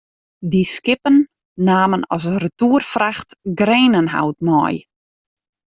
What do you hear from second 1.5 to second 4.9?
namen as retoerfracht grenenhout mei.